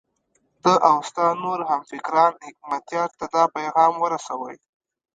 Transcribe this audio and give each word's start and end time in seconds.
ته 0.63 0.73
او 0.89 0.97
ستا 1.07 1.25
نور 1.43 1.59
همفکران 1.71 2.33
حکمتیار 2.45 3.09
ته 3.17 3.25
دا 3.33 3.43
پیغام 3.55 3.93
ورسوئ. 3.99 4.55